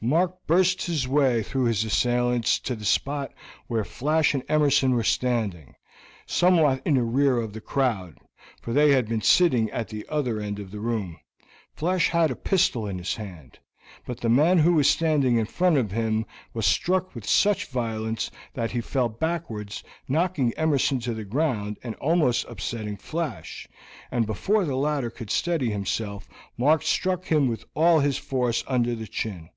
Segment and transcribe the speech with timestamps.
[0.00, 3.32] Mark burst his way through his assailants to the spot
[3.66, 5.74] where Flash and Emerson were standing,
[6.24, 8.16] somewhat in the rear of the crowd,
[8.62, 11.18] for they had been sitting at the other end of the room.
[11.74, 13.58] Flash had a pistol in his hand,
[14.06, 16.24] but the man who was standing in front of him
[16.54, 21.96] was struck with such violence that he fell backwards, knocking Emerson to the ground and
[21.96, 23.66] almost upsetting Flash,
[24.12, 28.94] and before the latter could steady himself Mark struck him with all his force under
[28.94, 29.48] the chin.